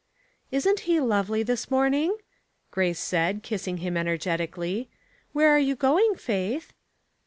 "Isn't 0.51 0.79
he 0.89 0.99
lovely 0.99 1.43
this 1.43 1.69
morning?" 1.69 2.17
Grace 2.71 2.97
said, 2.97 3.43
kissing 3.43 3.77
him 3.85 3.95
energetically." 3.95 4.89
Where 5.31 5.49
are 5.55 5.59
you 5.59 5.75
going. 5.75 6.15
Faith 6.15 6.73